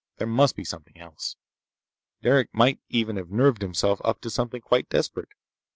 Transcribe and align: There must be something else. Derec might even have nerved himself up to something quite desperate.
There 0.17 0.25
must 0.25 0.55
be 0.55 0.63
something 0.63 0.97
else. 0.99 1.35
Derec 2.23 2.47
might 2.53 2.79
even 2.89 3.17
have 3.17 3.29
nerved 3.29 3.61
himself 3.61 4.01
up 4.03 4.19
to 4.21 4.31
something 4.31 4.59
quite 4.61 4.89
desperate. 4.89 5.29